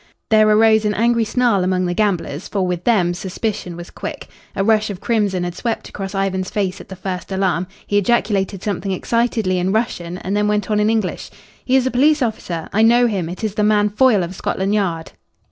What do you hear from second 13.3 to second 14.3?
is the man Foyle